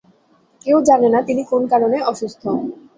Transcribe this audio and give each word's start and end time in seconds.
কেউ 0.65 0.77
জানে 0.87 1.07
না 1.13 1.19
তিনি 1.27 1.41
কোন 1.51 1.61
কারণে 1.71 1.97
অসুস্থ। 2.11 2.43